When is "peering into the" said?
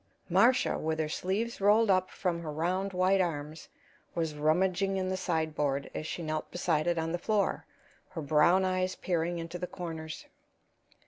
8.95-9.67